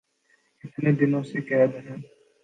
اتنے 0.63 0.91
دنوں 0.91 1.23
سے 1.23 1.37
قید 1.41 1.71
ہیں 1.77 1.97